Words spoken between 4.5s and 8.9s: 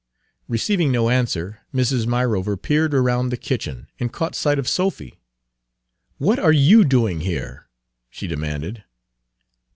of Sophy. "What are you doing here?" she demanded.